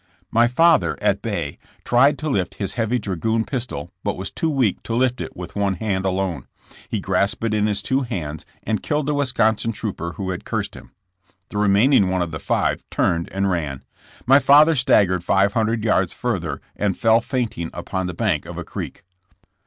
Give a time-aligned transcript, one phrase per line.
[0.41, 4.81] ''My father, at bay, tried to lift his heavy dragoon pistol but was too weak
[4.81, 6.47] to lift it with one hand alone.
[6.89, 10.73] He grasped it in his two hands and killed the Wisconsin trooper who had cursed
[10.73, 10.89] him.
[11.49, 13.83] The remaining one of the five turned and ran.
[14.25, 18.63] My father staggered five hundred yards further and fell fainting upon the bank of a
[18.63, 19.03] creek.